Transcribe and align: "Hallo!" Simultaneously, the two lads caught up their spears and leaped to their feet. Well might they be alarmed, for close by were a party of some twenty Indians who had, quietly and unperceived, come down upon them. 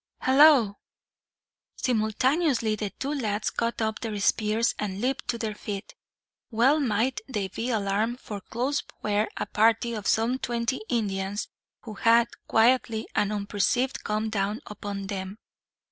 "Hallo!" 0.21 0.79
Simultaneously, 1.75 2.75
the 2.75 2.89
two 2.89 3.13
lads 3.13 3.51
caught 3.51 3.83
up 3.83 3.99
their 3.99 4.19
spears 4.19 4.73
and 4.79 4.99
leaped 4.99 5.27
to 5.27 5.37
their 5.37 5.53
feet. 5.53 5.93
Well 6.49 6.79
might 6.79 7.21
they 7.27 7.49
be 7.49 7.69
alarmed, 7.69 8.19
for 8.19 8.41
close 8.41 8.81
by 8.81 8.95
were 9.03 9.27
a 9.37 9.45
party 9.45 9.93
of 9.93 10.07
some 10.07 10.39
twenty 10.39 10.81
Indians 10.89 11.49
who 11.83 11.93
had, 11.93 12.29
quietly 12.47 13.07
and 13.13 13.31
unperceived, 13.31 14.03
come 14.03 14.31
down 14.31 14.61
upon 14.65 15.05
them. 15.05 15.37